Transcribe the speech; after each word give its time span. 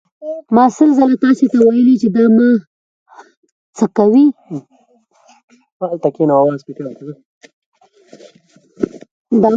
ما 0.55 0.65
سل 0.77 0.89
ځله 0.99 1.15
تاسې 1.23 1.45
ته 1.51 1.57
ویلي 1.67 1.95
چې 2.01 2.07
دا 2.15 2.25
مه 2.35 2.49
څکوئ. 3.77 4.25